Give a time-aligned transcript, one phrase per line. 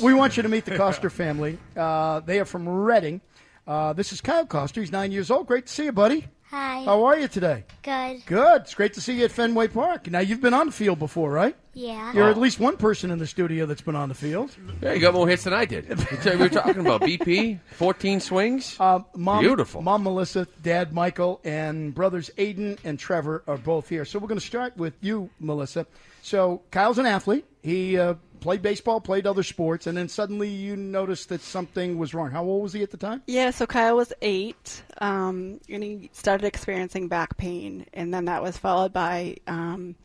[0.00, 1.58] We want you to meet the Coster family.
[1.76, 3.20] Uh, they are from Reading.
[3.66, 4.80] Uh, this is Kyle Coster.
[4.80, 5.48] He's nine years old.
[5.48, 6.26] Great to see you, buddy.
[6.50, 6.84] Hi.
[6.84, 7.64] How are you today?
[7.82, 8.24] Good.
[8.24, 8.62] Good.
[8.62, 10.08] It's great to see you at Fenway Park.
[10.08, 11.56] Now, you've been on the field before, right?
[11.74, 12.12] Yeah.
[12.12, 14.56] You're at least one person in the studio that's been on the field.
[14.80, 15.88] Yeah, you got more hits than I did.
[16.24, 18.76] we were talking about BP, 14 swings.
[18.78, 19.82] Uh, Mom, Beautiful.
[19.82, 24.04] Mom Melissa, Dad Michael, and brothers Aiden and Trevor are both here.
[24.04, 25.86] So we're going to start with you, Melissa.
[26.22, 27.44] So Kyle's an athlete.
[27.62, 32.14] He uh, played baseball, played other sports, and then suddenly you noticed that something was
[32.14, 32.30] wrong.
[32.30, 33.22] How old was he at the time?
[33.26, 38.42] Yeah, so Kyle was eight, um, and he started experiencing back pain, and then that
[38.42, 39.96] was followed by um,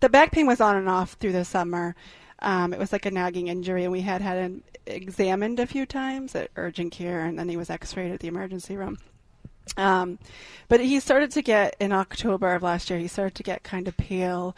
[0.00, 1.94] the back pain was on and off through the summer.
[2.40, 5.86] Um, it was like a nagging injury, and we had had him examined a few
[5.86, 8.98] times at urgent care, and then he was X-rayed at the emergency room.
[9.76, 10.18] Um,
[10.68, 12.98] but he started to get in October of last year.
[12.98, 14.56] He started to get kind of pale.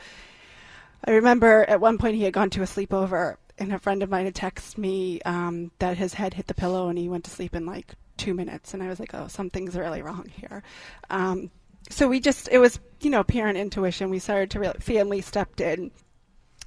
[1.06, 4.10] I remember at one point he had gone to a sleepover, and a friend of
[4.10, 7.30] mine had texted me um, that his head hit the pillow and he went to
[7.30, 8.74] sleep in like two minutes.
[8.74, 10.62] And I was like, oh, something's really wrong here.
[11.10, 11.50] Um,
[11.90, 14.10] so we just, it was, you know, parent intuition.
[14.10, 15.90] We started to, really, family stepped in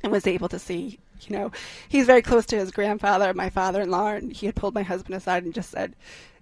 [0.03, 1.51] and was able to see, you know,
[1.89, 4.83] he's very close to his grandfather, my father in law, and he had pulled my
[4.83, 5.95] husband aside and just said,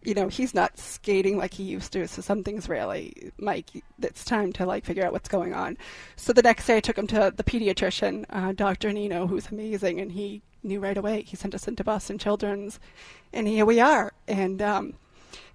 [0.04, 4.54] you know, he's not skating like he used to, so something's really, Mike, it's time
[4.54, 5.78] to like figure out what's going on.
[6.16, 8.94] So the next day I took him to the pediatrician, uh, Dr.
[8.94, 11.24] Nino, who's amazing, and he knew right away.
[11.24, 12.80] He sent us into Boston Children's,
[13.34, 14.14] and here we are.
[14.28, 14.94] And um,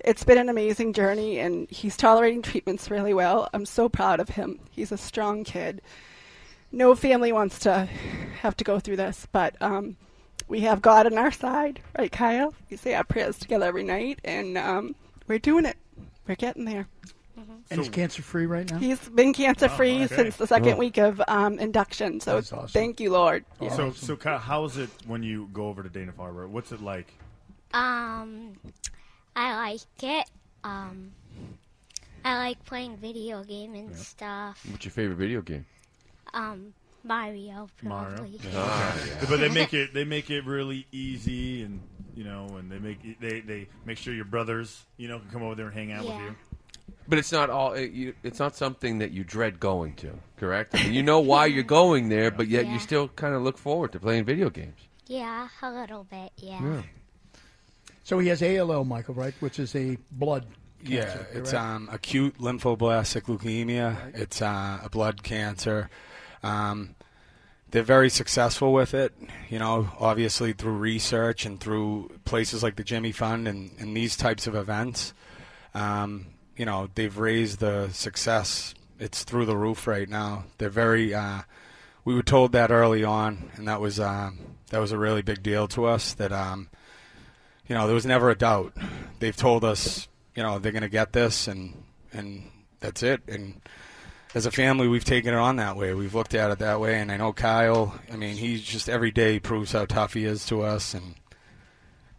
[0.00, 3.48] it's been an amazing journey, and he's tolerating treatments really well.
[3.52, 4.59] I'm so proud of him.
[4.70, 5.80] He's a strong kid.
[6.72, 7.88] No family wants to
[8.42, 9.97] have to go through this, but um,
[10.48, 12.54] we have God on our side, right, Kyle?
[12.70, 14.94] We say our prayers together every night, and um,
[15.26, 15.76] we're doing it.
[16.26, 16.86] We're getting there.
[17.70, 18.78] And he's cancer free right now?
[18.78, 20.14] He's been cancer free okay.
[20.14, 22.66] since the second week of um, induction, so awesome.
[22.66, 23.44] thank you, Lord.
[23.60, 23.70] Yeah.
[23.70, 26.48] So, so Kyle, how is it when you go over to Dana Farber?
[26.48, 27.12] What's it like?
[27.72, 28.59] Um,
[29.36, 30.30] I like it.
[30.64, 31.12] Um,
[32.25, 34.64] I like playing video game and stuff.
[34.69, 35.64] What's your favorite video game?
[36.34, 38.16] Um, Mario Mario.
[38.16, 38.38] probably.
[39.28, 41.80] But they make it they make it really easy, and
[42.14, 45.42] you know, and they make they they make sure your brothers, you know, can come
[45.42, 46.36] over there and hang out with you.
[47.08, 47.72] But it's not all.
[47.72, 50.10] It, you, it's not something that you dread going to.
[50.36, 50.74] Correct.
[50.74, 52.74] I mean, you know why you're going there, but yet Yeah.
[52.74, 54.78] you still kind of look forward to playing video games.
[55.06, 56.30] Yeah, a little bit.
[56.36, 56.62] Yeah.
[56.62, 56.82] Yeah.
[58.04, 59.34] So he has ALL, Michael, right?
[59.41, 60.47] Which is a blood
[60.84, 61.54] Yeah, it's correct?
[61.54, 64.14] um, acute lymphoblastic leukemia.
[64.16, 65.91] It's uh, a blood cancer.
[66.43, 66.95] Um,
[67.71, 69.15] they're very successful with it,
[69.49, 74.17] you know, obviously through research and through places like the Jimmy Fund and, and these
[74.17, 75.12] types of events.
[75.75, 78.75] Um, you know, they've raised the success.
[78.99, 80.45] It's through the roof right now.
[80.59, 81.15] They're very.
[81.15, 81.43] Uh,
[82.05, 84.39] we were told that early on, and that was um,
[84.71, 86.12] that was a really big deal to us.
[86.15, 86.69] That um,
[87.67, 88.77] you know, there was never a doubt.
[89.21, 93.22] They've told us, you know, they're going to get this, and and that's it.
[93.28, 93.61] And
[94.34, 95.92] as a family, we've taken it on that way.
[95.94, 96.98] We've looked at it that way.
[97.00, 97.98] And I know Kyle.
[98.12, 101.14] I mean, he's just every day proves how tough he is to us, and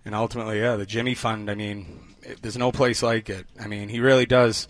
[0.04, 1.50] and ultimately, yeah, the Jimmy Fund.
[1.50, 3.48] I mean, it, there's no place like it.
[3.60, 4.68] I mean, he really does.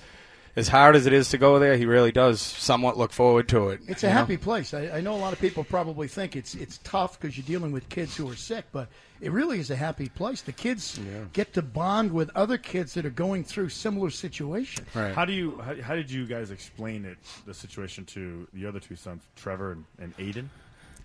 [0.56, 3.70] As hard as it is to go there, he really does somewhat look forward to
[3.70, 3.82] it.
[3.88, 4.20] It's a you know?
[4.20, 4.74] happy place.
[4.74, 7.72] I, I know a lot of people probably think it's it's tough because you're dealing
[7.72, 8.90] with kids who are sick, but
[9.22, 10.42] it really is a happy place.
[10.42, 11.00] The kids
[11.32, 14.88] get to bond with other kids that are going through similar situations.
[14.94, 15.14] Right.
[15.14, 18.80] How do you how, how did you guys explain it the situation to the other
[18.80, 20.50] two sons, Trevor and, and Aiden?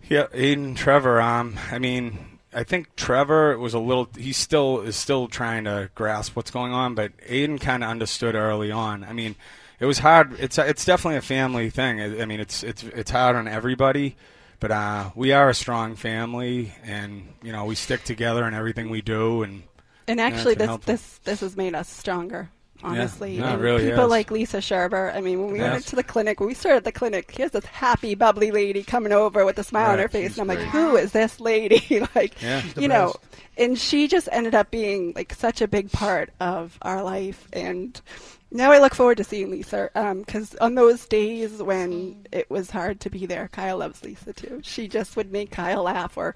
[0.09, 1.21] Yeah, Aiden, Trevor.
[1.21, 4.09] Um, I mean, I think Trevor was a little.
[4.17, 8.35] He still is still trying to grasp what's going on, but Aiden kind of understood
[8.35, 9.05] early on.
[9.05, 9.37] I mean,
[9.79, 10.41] it was hard.
[10.41, 12.01] It's it's definitely a family thing.
[12.01, 14.17] I, I mean, it's it's it's hard on everybody,
[14.59, 18.89] but uh, we are a strong family, and you know, we stick together in everything
[18.89, 19.65] we do, and
[20.09, 22.49] And actually, this this this has made us stronger.
[22.83, 24.11] Honestly, No, it and really people has.
[24.11, 25.15] like Lisa Sherber.
[25.15, 25.73] I mean, when we Yes.
[25.73, 29.13] went to the clinic, when we started the clinic, here's this happy, bubbly lady coming
[29.13, 32.41] over with a smile on her face, and I'm like, "Who is this lady?" like,
[32.43, 32.61] Yeah.
[32.61, 33.15] She's the you know,
[33.57, 38.01] and she just ended up being like such a big part of our life, and
[38.53, 42.71] now I look forward to seeing Lisa um, because on those days when it was
[42.71, 44.61] hard to be there, Kyle loves Lisa too.
[44.63, 46.35] She just would make Kyle laugh or.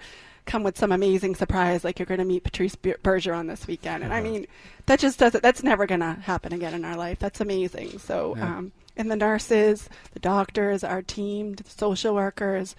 [0.51, 4.03] Come with some amazing surprise, like you're going to meet Patrice Ber- Bergeron this weekend.
[4.03, 4.47] And I mean,
[4.87, 5.43] that just doesn't.
[5.43, 7.19] That's never going to happen again in our life.
[7.21, 8.01] That's amazing.
[8.01, 12.75] So, um, and the nurses, the doctors, our team, the social workers,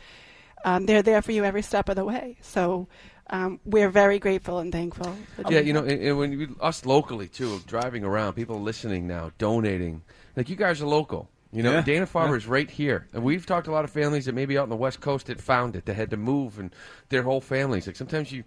[0.66, 2.38] um, they're there for you every step of the way.
[2.42, 2.88] So.
[3.34, 5.16] Um, we're very grateful and thankful.
[5.38, 9.08] for Yeah, you know, and, and when you, us locally too, driving around, people listening
[9.08, 10.02] now, donating.
[10.36, 11.30] Like you guys are local.
[11.54, 12.36] You know, Yeah, Dana Farber yeah.
[12.36, 14.70] is right here, and we've talked to a lot of families that maybe out on
[14.70, 16.74] the West Coast that found it, that had to move, and
[17.10, 17.88] their whole families.
[17.88, 18.44] Like sometimes you,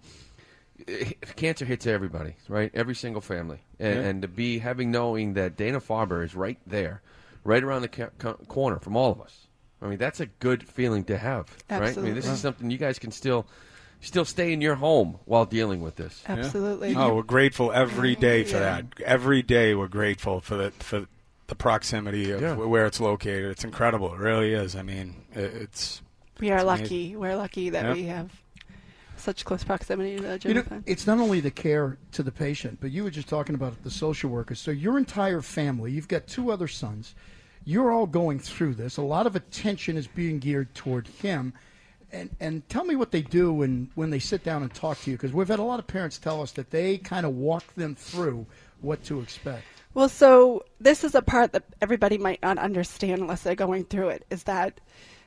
[0.89, 2.71] eh, cancer hits everybody, right?
[2.75, 4.09] Every single family, and, Yeah.
[4.09, 7.03] and to be having knowing that Dana Farber is right there,
[7.45, 9.49] right around the ca- co- corner from all of us.
[9.83, 11.97] I mean, that's a good feeling to have, right?
[11.97, 13.47] I mean, this is something you guys can still,
[14.01, 16.23] still stay in your home while dealing with this.
[16.27, 16.95] Absolutely.
[16.97, 18.81] Oh, we're grateful every day for Yeah.
[18.81, 18.87] that.
[19.05, 21.05] Every day we're grateful for the for
[21.46, 22.55] the proximity of Yeah.
[22.55, 23.50] where it's located.
[23.50, 24.14] It's incredible.
[24.14, 24.75] It really is.
[24.76, 26.00] I mean, it's
[26.41, 26.85] We are It's lucky.
[26.85, 27.19] amazing.
[27.20, 27.94] We're lucky that Yep.
[27.96, 28.31] we have
[29.17, 30.82] such close proximity to the You know, Fund.
[30.87, 33.91] it's not only the care to the patient, but you were just talking about the
[33.91, 34.58] social workers.
[34.58, 37.14] So your entire family, you've got two other sons.
[37.64, 38.96] You're all going through this.
[38.96, 41.52] A lot of attention is being geared toward him.
[42.12, 45.11] And, and tell me what they do when, when they sit down and talk to
[45.11, 47.75] you, because we've had a lot of parents tell us that they kind of walk
[47.75, 48.46] them through
[48.81, 49.64] what to expect.
[49.94, 54.08] Well, so this is a part that everybody might not understand unless they're going through
[54.08, 54.26] it.
[54.29, 54.81] Is that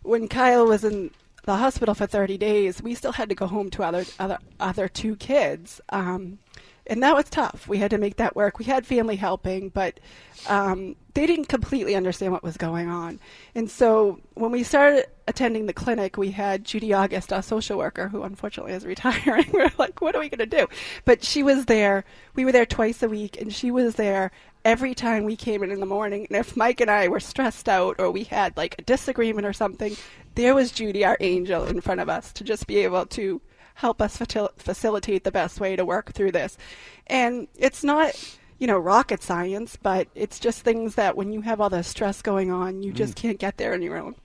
[0.03, 1.11] when Kyle was in
[1.45, 4.89] the hospital for 30 days, we still had to go home to other other other
[4.89, 6.39] two kids, um,
[6.85, 7.67] and that was tough.
[7.67, 8.59] We had to make that work.
[8.59, 10.01] We had family helping, but
[10.47, 13.19] um, they didn't completely understand what was going on.
[13.55, 18.07] And so when we started attending the clinic, we had Judy August, our social worker,
[18.07, 19.49] who unfortunately is retiring.
[19.53, 20.67] we are like, what are we going to do?
[21.05, 22.05] But she was there.
[22.35, 24.31] We were there twice a week, and she was there
[24.63, 26.27] every time we came in in the morning.
[26.29, 29.53] And if Mike and I were stressed out or we had like a disagreement or
[29.53, 29.95] something,
[30.35, 33.41] there was Judy, our angel, in front of us to just be able to
[33.75, 36.57] help us facil- facilitate the best way to work through this.
[37.07, 38.13] And it's not,
[38.59, 42.21] you know, rocket science, but it's just things that when you have all the stress
[42.21, 42.97] going on, you mm-hmm.
[42.97, 44.15] just can't get there on your own.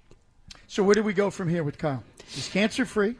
[0.72, 2.02] So where do we go from here with Kyle?
[2.28, 3.16] He's cancer free.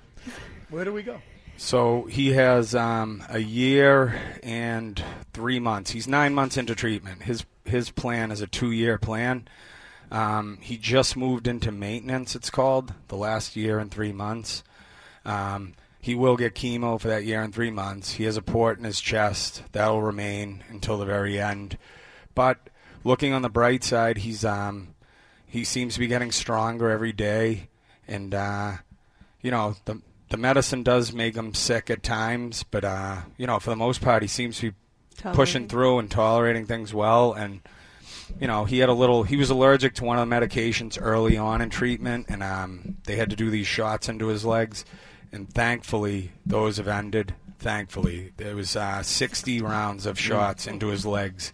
[0.71, 1.21] Where do we go?
[1.59, 5.05] so he has um, a year and
[5.35, 5.91] three months.
[5.91, 7.25] He's nine months into treatment.
[7.25, 9.49] His his plan is a two year plan.
[10.11, 12.35] Um, he just moved into maintenance.
[12.35, 14.65] It's called the last year and three months.
[15.27, 18.15] Um, he will get chemo for that year and three months.
[18.15, 21.77] He has a port in his chest that'll remain until the very end.
[22.35, 22.71] But
[23.05, 24.92] looking on the bright side, he's um,
[25.53, 27.69] he seems to be getting stronger every day,
[28.09, 28.73] and uh,
[29.43, 30.01] you know the
[30.31, 34.01] the medicine does make him sick at times, but uh, you know for the most
[34.01, 34.77] part he seems to be
[35.35, 37.35] pushing through and tolerating things well.
[37.35, 37.61] And
[38.41, 41.37] you know he had a little he was allergic to one of the medications early
[41.37, 44.87] on in treatment and um, they had to do these shots into his legs.
[45.33, 47.35] And thankfully those have ended.
[47.59, 51.53] Thankfully there was uh, 60 rounds of shots into his legs.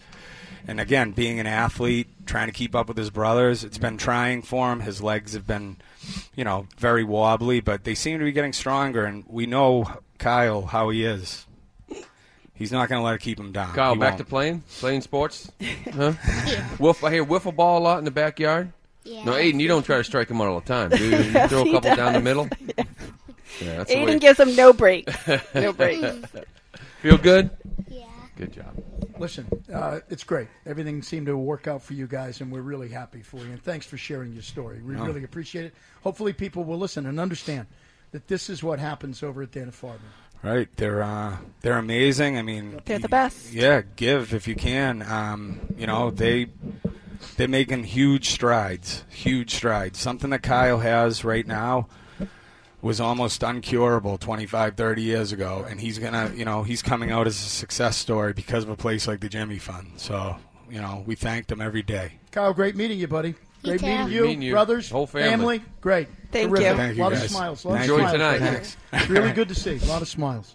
[0.68, 4.42] And again being an athlete trying to keep up with his brothers it's been trying
[4.42, 5.76] for him his legs have been
[6.36, 10.62] you know very wobbly but they seem to be getting stronger and we know kyle
[10.66, 11.44] how he is
[12.54, 13.72] He's not going to let it keep him down.
[13.72, 14.18] Kyle, He back won't.
[14.18, 15.48] to playing, playing sports.
[15.94, 16.14] Huh?
[16.80, 18.72] Wolf, I hear wiffle ball a lot in the backyard.
[19.04, 19.22] Yeah.
[19.24, 21.16] No, Aiden, you don't try to strike him out all the time, do you?
[21.40, 22.48] You throw a couple down the middle.
[23.60, 23.92] Yeah, that's.
[23.92, 25.08] Aiden gives him no break.
[25.54, 26.04] No break.
[27.00, 27.50] Feel good?
[27.88, 28.04] Yeah.
[28.36, 28.74] Good job.
[29.18, 30.48] Listen, uh, it's great.
[30.64, 33.50] Everything seemed to work out for you guys, and we're really happy for you.
[33.50, 34.80] And thanks for sharing your story.
[34.80, 35.74] We really appreciate it.
[36.02, 37.66] Hopefully, people will listen and understand
[38.12, 39.98] that this is what happens over at Dana Farber.
[40.42, 42.38] Right, they're uh, they're amazing.
[42.38, 43.52] I mean, They're the best.
[43.52, 45.02] Yeah, give if you can.
[45.02, 46.46] Um, you know, they
[47.36, 49.98] they're making huge strides, huge strides.
[49.98, 51.88] Something that Kyle has right now
[52.80, 57.26] was almost uncurable 25, 30 years ago, and he's gonna, you know, he's coming out
[57.26, 59.92] as a success story because of a place like the Jimmy Fund.
[59.96, 60.36] So,
[60.70, 62.12] you know, we thank them every day.
[62.30, 63.34] Kyle, great meeting you, buddy.
[63.64, 63.86] You Great too.
[63.86, 64.52] meeting you, Meeting you.
[64.52, 65.60] brothers, Whole family.
[65.80, 66.06] Great.
[66.30, 66.68] Thank Terrific.
[66.70, 66.76] you.
[66.76, 67.30] Thank you, A lot of guys.
[67.30, 67.64] smiles.
[67.64, 68.76] A lot of Enjoy smiles tonight.
[68.92, 69.08] Thanks.
[69.10, 69.78] Really good to see.
[69.82, 70.54] A lot of smiles.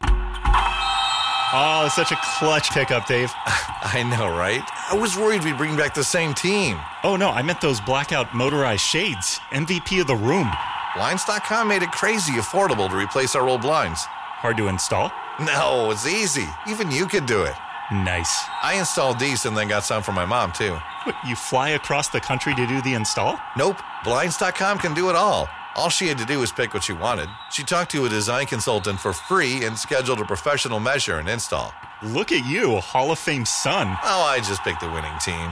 [1.56, 3.32] Oh, such a clutch pickup, Dave.
[3.46, 4.64] I know, right?
[4.90, 6.80] I was worried we'd bring back the same team.
[7.04, 9.38] Oh, no, I meant those blackout motorized shades.
[9.52, 10.50] MVP of the room.
[10.96, 14.06] Blinds.com made it crazy affordable to replace our old blinds.
[14.06, 15.12] Hard to install?
[15.40, 16.48] No, it's easy.
[16.68, 17.56] Even you could do it.
[17.92, 18.44] Nice.
[18.62, 20.78] I installed these and then got some for my mom, too.
[21.04, 23.40] What, you fly across the country to do the install?
[23.58, 25.50] Nope, Blinds.com can do it all.
[25.76, 27.28] All she had to do was pick what she wanted.
[27.52, 31.74] She talked to a design consultant for free and scheduled a professional measure and install.
[32.04, 33.88] Look at you, Hall of Fame son.
[34.04, 35.52] Oh, I just picked the winning team.